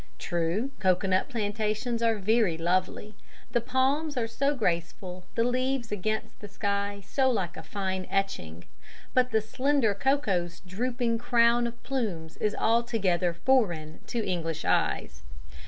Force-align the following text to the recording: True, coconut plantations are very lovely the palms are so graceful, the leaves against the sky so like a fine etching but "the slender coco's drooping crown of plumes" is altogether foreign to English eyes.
True, 0.17 0.71
coconut 0.79 1.29
plantations 1.29 2.01
are 2.01 2.17
very 2.17 2.57
lovely 2.57 3.13
the 3.51 3.61
palms 3.61 4.17
are 4.17 4.25
so 4.25 4.55
graceful, 4.55 5.25
the 5.35 5.43
leaves 5.43 5.91
against 5.91 6.39
the 6.39 6.47
sky 6.47 7.03
so 7.05 7.29
like 7.29 7.55
a 7.55 7.61
fine 7.61 8.07
etching 8.09 8.63
but 9.13 9.29
"the 9.29 9.41
slender 9.41 9.93
coco's 9.93 10.59
drooping 10.61 11.19
crown 11.19 11.67
of 11.67 11.83
plumes" 11.83 12.35
is 12.37 12.55
altogether 12.55 13.31
foreign 13.31 13.99
to 14.07 14.25
English 14.27 14.65
eyes. 14.65 15.21